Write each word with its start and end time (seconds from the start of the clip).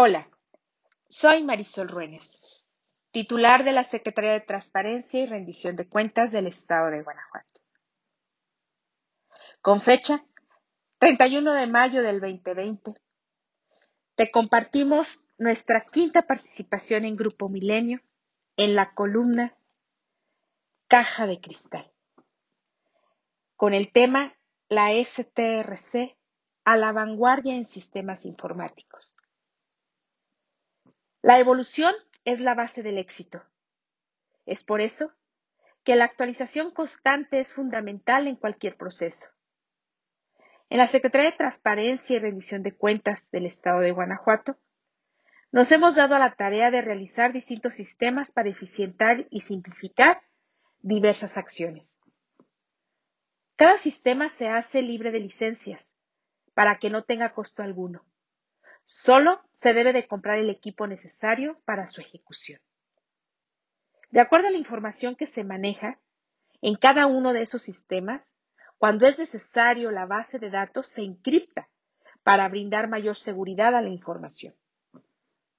Hola, 0.00 0.30
soy 1.08 1.42
Marisol 1.42 1.88
Ruénes, 1.88 2.64
titular 3.10 3.64
de 3.64 3.72
la 3.72 3.82
Secretaría 3.82 4.30
de 4.30 4.40
Transparencia 4.40 5.20
y 5.20 5.26
Rendición 5.26 5.74
de 5.74 5.88
Cuentas 5.88 6.30
del 6.30 6.46
Estado 6.46 6.92
de 6.92 7.02
Guanajuato. 7.02 7.60
Con 9.60 9.80
fecha 9.80 10.22
31 10.98 11.52
de 11.52 11.66
mayo 11.66 12.04
del 12.04 12.20
2020, 12.20 12.94
te 14.14 14.30
compartimos 14.30 15.18
nuestra 15.36 15.84
quinta 15.84 16.22
participación 16.28 17.04
en 17.04 17.16
Grupo 17.16 17.48
Milenio 17.48 18.00
en 18.56 18.76
la 18.76 18.94
columna 18.94 19.58
Caja 20.86 21.26
de 21.26 21.40
Cristal, 21.40 21.92
con 23.56 23.74
el 23.74 23.90
tema 23.90 24.36
La 24.68 24.90
STRC 24.92 26.16
a 26.62 26.76
la 26.76 26.92
vanguardia 26.92 27.56
en 27.56 27.64
sistemas 27.64 28.26
informáticos. 28.26 29.16
La 31.22 31.40
evolución 31.40 31.94
es 32.24 32.40
la 32.40 32.54
base 32.54 32.82
del 32.82 32.96
éxito. 32.96 33.42
Es 34.46 34.62
por 34.62 34.80
eso 34.80 35.12
que 35.82 35.96
la 35.96 36.04
actualización 36.04 36.70
constante 36.70 37.40
es 37.40 37.52
fundamental 37.52 38.28
en 38.28 38.36
cualquier 38.36 38.76
proceso. 38.76 39.30
En 40.70 40.78
la 40.78 40.86
Secretaría 40.86 41.30
de 41.30 41.36
Transparencia 41.36 42.16
y 42.16 42.18
Rendición 42.18 42.62
de 42.62 42.76
Cuentas 42.76 43.30
del 43.30 43.46
Estado 43.46 43.80
de 43.80 43.90
Guanajuato, 43.90 44.58
nos 45.50 45.72
hemos 45.72 45.96
dado 45.96 46.14
a 46.14 46.18
la 46.18 46.34
tarea 46.36 46.70
de 46.70 46.82
realizar 46.82 47.32
distintos 47.32 47.74
sistemas 47.74 48.30
para 48.30 48.50
eficientar 48.50 49.26
y 49.30 49.40
simplificar 49.40 50.22
diversas 50.80 51.38
acciones. 51.38 51.98
Cada 53.56 53.78
sistema 53.78 54.28
se 54.28 54.48
hace 54.48 54.82
libre 54.82 55.10
de 55.10 55.20
licencias 55.20 55.96
para 56.54 56.78
que 56.78 56.90
no 56.90 57.02
tenga 57.02 57.32
costo 57.32 57.62
alguno. 57.62 58.04
Solo 58.90 59.42
se 59.52 59.74
debe 59.74 59.92
de 59.92 60.08
comprar 60.08 60.38
el 60.38 60.48
equipo 60.48 60.86
necesario 60.86 61.60
para 61.66 61.86
su 61.86 62.00
ejecución. 62.00 62.58
De 64.08 64.22
acuerdo 64.22 64.48
a 64.48 64.50
la 64.50 64.56
información 64.56 65.14
que 65.14 65.26
se 65.26 65.44
maneja 65.44 66.00
en 66.62 66.74
cada 66.74 67.06
uno 67.06 67.34
de 67.34 67.42
esos 67.42 67.60
sistemas, 67.60 68.34
cuando 68.78 69.06
es 69.06 69.18
necesario 69.18 69.90
la 69.90 70.06
base 70.06 70.38
de 70.38 70.48
datos 70.48 70.86
se 70.86 71.02
encripta 71.02 71.68
para 72.22 72.48
brindar 72.48 72.88
mayor 72.88 73.14
seguridad 73.14 73.74
a 73.74 73.82
la 73.82 73.90
información. 73.90 74.54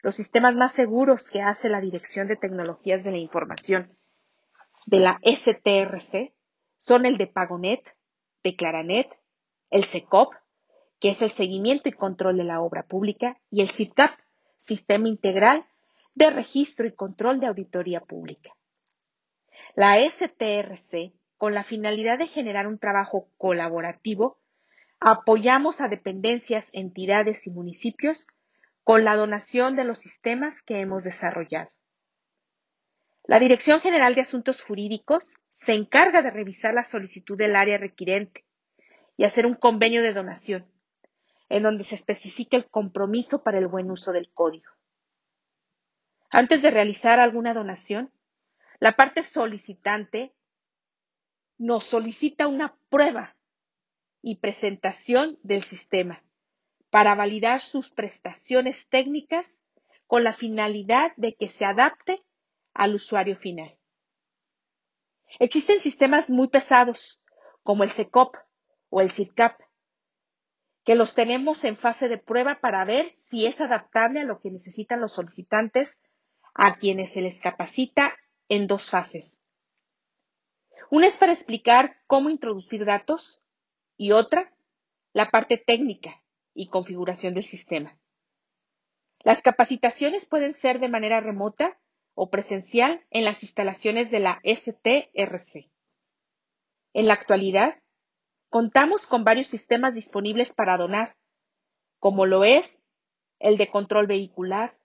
Los 0.00 0.16
sistemas 0.16 0.56
más 0.56 0.72
seguros 0.72 1.28
que 1.28 1.42
hace 1.42 1.68
la 1.68 1.80
Dirección 1.80 2.26
de 2.26 2.34
Tecnologías 2.34 3.04
de 3.04 3.12
la 3.12 3.18
Información 3.18 3.96
de 4.86 4.98
la 4.98 5.20
STRC 5.24 6.34
son 6.76 7.06
el 7.06 7.18
de 7.18 7.28
Pagonet, 7.28 7.96
de 8.42 8.56
Claranet, 8.56 9.16
el 9.70 9.84
SECOP, 9.84 10.34
que 11.02 11.10
es 11.10 11.20
el 11.20 11.32
seguimiento 11.32 11.88
y 11.88 11.92
control 11.92 12.36
de 12.36 12.44
la 12.44 12.60
obra 12.60 12.84
pública, 12.84 13.36
y 13.50 13.60
el 13.60 13.70
CITCAP, 13.72 14.12
Sistema 14.56 15.08
Integral 15.08 15.66
de 16.14 16.30
Registro 16.30 16.86
y 16.86 16.92
Control 16.92 17.40
de 17.40 17.48
Auditoría 17.48 17.98
Pública. 18.02 18.54
La 19.74 19.98
STRC, 19.98 21.12
con 21.38 21.54
la 21.54 21.64
finalidad 21.64 22.18
de 22.18 22.28
generar 22.28 22.68
un 22.68 22.78
trabajo 22.78 23.28
colaborativo, 23.36 24.38
apoyamos 25.00 25.80
a 25.80 25.88
dependencias, 25.88 26.70
entidades 26.72 27.48
y 27.48 27.50
municipios 27.50 28.28
con 28.84 29.04
la 29.04 29.16
donación 29.16 29.74
de 29.74 29.82
los 29.82 29.98
sistemas 29.98 30.62
que 30.62 30.78
hemos 30.78 31.02
desarrollado. 31.02 31.72
La 33.24 33.40
Dirección 33.40 33.80
General 33.80 34.14
de 34.14 34.20
Asuntos 34.20 34.62
Jurídicos 34.62 35.34
se 35.50 35.74
encarga 35.74 36.22
de 36.22 36.30
revisar 36.30 36.74
la 36.74 36.84
solicitud 36.84 37.36
del 37.36 37.56
área 37.56 37.76
requirente 37.76 38.44
y 39.16 39.24
hacer 39.24 39.46
un 39.46 39.54
convenio 39.54 40.00
de 40.02 40.12
donación, 40.12 40.71
en 41.52 41.64
donde 41.64 41.84
se 41.84 41.96
especifica 41.96 42.56
el 42.56 42.70
compromiso 42.70 43.42
para 43.42 43.58
el 43.58 43.66
buen 43.66 43.90
uso 43.90 44.10
del 44.12 44.32
código. 44.32 44.70
Antes 46.30 46.62
de 46.62 46.70
realizar 46.70 47.20
alguna 47.20 47.52
donación, 47.52 48.10
la 48.80 48.92
parte 48.92 49.22
solicitante 49.22 50.34
nos 51.58 51.84
solicita 51.84 52.46
una 52.46 52.74
prueba 52.88 53.36
y 54.22 54.36
presentación 54.36 55.38
del 55.42 55.64
sistema 55.64 56.24
para 56.88 57.14
validar 57.14 57.60
sus 57.60 57.90
prestaciones 57.90 58.88
técnicas 58.88 59.60
con 60.06 60.24
la 60.24 60.32
finalidad 60.32 61.12
de 61.18 61.34
que 61.34 61.50
se 61.50 61.66
adapte 61.66 62.24
al 62.72 62.94
usuario 62.94 63.36
final. 63.36 63.76
Existen 65.38 65.80
sistemas 65.80 66.30
muy 66.30 66.48
pesados, 66.48 67.20
como 67.62 67.84
el 67.84 67.90
SECOP 67.90 68.36
o 68.88 69.02
el 69.02 69.10
CIRCAP, 69.10 69.60
que 70.84 70.94
los 70.94 71.14
tenemos 71.14 71.64
en 71.64 71.76
fase 71.76 72.08
de 72.08 72.18
prueba 72.18 72.60
para 72.60 72.84
ver 72.84 73.06
si 73.08 73.46
es 73.46 73.60
adaptable 73.60 74.20
a 74.20 74.24
lo 74.24 74.40
que 74.40 74.50
necesitan 74.50 75.00
los 75.00 75.12
solicitantes 75.12 76.00
a 76.54 76.76
quienes 76.76 77.12
se 77.12 77.22
les 77.22 77.40
capacita 77.40 78.14
en 78.48 78.66
dos 78.66 78.90
fases. 78.90 79.40
Una 80.90 81.06
es 81.06 81.16
para 81.16 81.32
explicar 81.32 81.96
cómo 82.06 82.30
introducir 82.30 82.84
datos 82.84 83.42
y 83.96 84.12
otra, 84.12 84.52
la 85.12 85.30
parte 85.30 85.56
técnica, 85.56 86.22
y 86.54 86.68
configuración 86.68 87.34
del 87.34 87.44
sistema. 87.44 87.98
Las 89.20 89.42
capacitaciones 89.42 90.26
pueden 90.26 90.52
ser 90.52 90.80
de 90.80 90.88
manera 90.88 91.20
remota 91.20 91.78
o 92.14 92.30
presencial 92.30 93.04
en 93.10 93.24
las 93.24 93.42
instalaciones 93.42 94.10
de 94.10 94.20
la 94.20 94.40
STRC. 94.44 95.70
En 96.92 97.06
la 97.06 97.14
actualidad, 97.14 97.81
contamos 98.52 99.06
con 99.06 99.24
varios 99.24 99.46
sistemas 99.46 99.94
disponibles 99.94 100.52
para 100.52 100.76
donar, 100.76 101.16
como 101.98 102.26
lo 102.26 102.44
es 102.44 102.82
el 103.38 103.56
de 103.56 103.70
control 103.70 104.06
vehicular, 104.06 104.78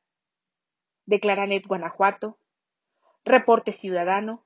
Declaranet 1.06 1.68
Guanajuato, 1.68 2.40
Reporte 3.26 3.74
Ciudadano, 3.74 4.46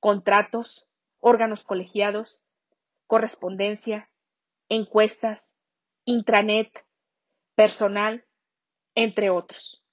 contratos, 0.00 0.88
órganos 1.20 1.62
colegiados, 1.62 2.42
correspondencia, 3.06 4.10
encuestas, 4.68 5.54
intranet, 6.04 6.84
personal, 7.54 8.26
entre 8.96 9.30
otros. 9.30 9.84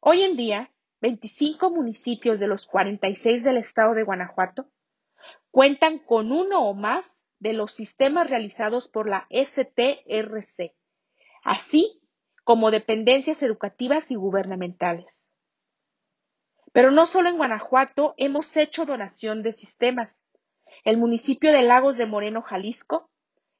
Hoy 0.00 0.20
en 0.20 0.36
día, 0.36 0.70
25 1.00 1.70
municipios 1.70 2.40
de 2.40 2.48
los 2.48 2.66
46 2.66 3.42
del 3.42 3.56
estado 3.56 3.94
de 3.94 4.02
Guanajuato 4.02 4.70
cuentan 5.50 5.98
con 5.98 6.30
uno 6.30 6.68
o 6.68 6.74
más 6.74 7.21
de 7.42 7.52
los 7.52 7.72
sistemas 7.72 8.30
realizados 8.30 8.86
por 8.86 9.08
la 9.08 9.26
STRC, 9.30 10.76
así 11.42 12.00
como 12.44 12.70
dependencias 12.70 13.42
educativas 13.42 14.12
y 14.12 14.14
gubernamentales. 14.14 15.24
Pero 16.72 16.92
no 16.92 17.04
solo 17.04 17.30
en 17.30 17.36
Guanajuato 17.36 18.14
hemos 18.16 18.56
hecho 18.56 18.86
donación 18.86 19.42
de 19.42 19.52
sistemas. 19.52 20.22
El 20.84 20.98
municipio 20.98 21.50
de 21.50 21.62
Lagos 21.62 21.96
de 21.96 22.06
Moreno, 22.06 22.42
Jalisco, 22.42 23.10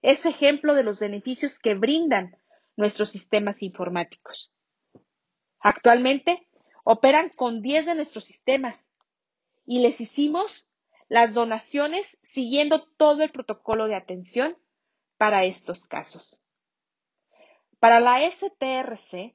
es 0.00 0.26
ejemplo 0.26 0.74
de 0.74 0.84
los 0.84 1.00
beneficios 1.00 1.58
que 1.58 1.74
brindan 1.74 2.36
nuestros 2.76 3.10
sistemas 3.10 3.64
informáticos. 3.64 4.54
Actualmente 5.58 6.48
operan 6.84 7.30
con 7.30 7.62
10 7.62 7.86
de 7.86 7.94
nuestros 7.96 8.26
sistemas 8.26 8.88
y 9.66 9.80
les 9.80 10.00
hicimos 10.00 10.68
las 11.08 11.34
donaciones 11.34 12.18
siguiendo 12.22 12.86
todo 12.96 13.22
el 13.22 13.30
protocolo 13.30 13.86
de 13.86 13.94
atención 13.94 14.56
para 15.18 15.44
estos 15.44 15.86
casos. 15.86 16.42
Para 17.78 18.00
la 18.00 18.20
STRC, 18.30 19.34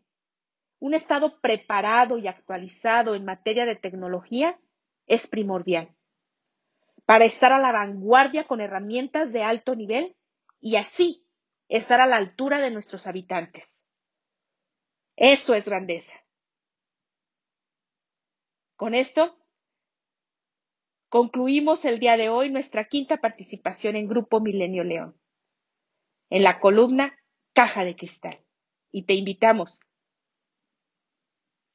un 0.79 0.93
estado 0.93 1.39
preparado 1.39 2.17
y 2.17 2.27
actualizado 2.27 3.15
en 3.15 3.25
materia 3.25 3.65
de 3.65 3.75
tecnología 3.75 4.59
es 5.05 5.27
primordial 5.27 5.97
para 7.07 7.23
estar 7.23 7.53
a 7.53 7.57
la 7.57 7.71
vanguardia 7.71 8.45
con 8.45 8.59
herramientas 8.59 9.31
de 9.31 9.41
alto 9.41 9.75
nivel 9.75 10.17
y 10.59 10.75
así 10.75 11.25
estar 11.69 12.01
a 12.01 12.05
la 12.05 12.17
altura 12.17 12.59
de 12.59 12.69
nuestros 12.69 13.07
habitantes. 13.07 13.81
Eso 15.15 15.53
es 15.53 15.65
grandeza. 15.65 16.15
Con 18.75 18.93
esto, 18.93 19.39
concluimos 21.09 21.85
el 21.85 21.99
día 21.99 22.17
de 22.17 22.29
hoy 22.29 22.49
nuestra 22.49 22.85
quinta 22.87 23.17
participación 23.17 23.95
en 23.95 24.07
Grupo 24.07 24.39
Milenio 24.39 24.83
León, 24.83 25.19
en 26.29 26.43
la 26.43 26.59
columna 26.59 27.17
Caja 27.53 27.83
de 27.83 27.95
Cristal. 27.95 28.43
Y 28.91 29.03
te 29.03 29.13
invitamos 29.13 29.81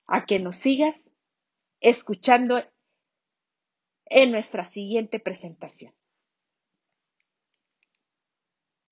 a 0.06 0.24
que 0.26 0.38
nos 0.38 0.56
sigas 0.56 1.10
escuchando 1.80 2.62
en 4.06 4.30
nuestra 4.30 4.66
siguiente 4.66 5.20
presentación. 5.20 5.94